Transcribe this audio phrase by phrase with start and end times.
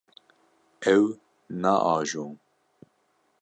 [0.93, 1.03] Ew
[1.61, 2.33] naajon.